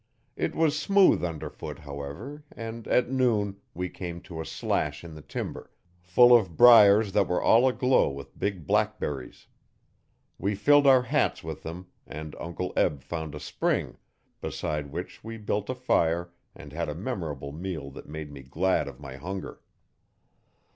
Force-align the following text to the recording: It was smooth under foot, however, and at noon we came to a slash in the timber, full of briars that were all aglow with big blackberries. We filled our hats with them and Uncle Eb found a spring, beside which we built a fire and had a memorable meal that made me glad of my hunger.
It 0.35 0.55
was 0.55 0.79
smooth 0.79 1.23
under 1.23 1.47
foot, 1.47 1.77
however, 1.77 2.43
and 2.51 2.87
at 2.87 3.11
noon 3.11 3.57
we 3.75 3.87
came 3.87 4.19
to 4.21 4.41
a 4.41 4.45
slash 4.47 5.03
in 5.03 5.13
the 5.13 5.21
timber, 5.21 5.69
full 6.01 6.35
of 6.35 6.57
briars 6.57 7.11
that 7.11 7.27
were 7.27 7.39
all 7.39 7.67
aglow 7.67 8.09
with 8.09 8.39
big 8.39 8.65
blackberries. 8.65 9.45
We 10.39 10.55
filled 10.55 10.87
our 10.87 11.03
hats 11.03 11.43
with 11.43 11.61
them 11.61 11.85
and 12.07 12.35
Uncle 12.39 12.73
Eb 12.75 13.03
found 13.03 13.35
a 13.35 13.39
spring, 13.39 13.97
beside 14.41 14.91
which 14.91 15.23
we 15.23 15.37
built 15.37 15.69
a 15.69 15.75
fire 15.75 16.31
and 16.55 16.73
had 16.73 16.89
a 16.89 16.95
memorable 16.95 17.51
meal 17.51 17.91
that 17.91 18.09
made 18.09 18.31
me 18.31 18.41
glad 18.41 18.87
of 18.87 18.99
my 18.99 19.17
hunger. 19.17 19.61